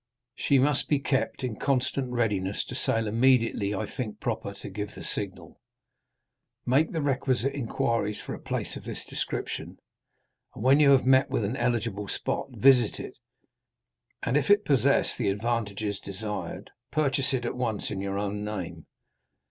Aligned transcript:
She 0.33 0.57
must 0.57 0.87
be 0.89 0.97
kept 0.97 1.43
in 1.43 1.57
constant 1.59 2.11
readiness 2.11 2.65
to 2.65 2.73
sail 2.73 3.05
immediately 3.07 3.75
I 3.75 3.85
think 3.85 4.19
proper 4.19 4.55
to 4.55 4.67
give 4.71 4.95
the 4.95 5.03
signal. 5.03 5.59
Make 6.65 6.91
the 6.91 7.03
requisite 7.03 7.53
inquiries 7.53 8.19
for 8.19 8.33
a 8.33 8.39
place 8.39 8.75
of 8.75 8.83
this 8.83 9.05
description, 9.05 9.77
and 10.55 10.63
when 10.63 10.79
you 10.79 10.89
have 10.89 11.05
met 11.05 11.29
with 11.29 11.45
an 11.45 11.55
eligible 11.55 12.07
spot, 12.07 12.47
visit 12.49 12.99
it, 12.99 13.19
and 14.23 14.35
if 14.37 14.49
it 14.49 14.65
possess 14.65 15.15
the 15.15 15.29
advantages 15.29 15.99
desired, 15.99 16.71
purchase 16.89 17.31
it 17.31 17.45
at 17.45 17.55
once 17.55 17.91
in 17.91 18.01
your 18.01 18.17
own 18.17 18.43
name. 18.43 18.87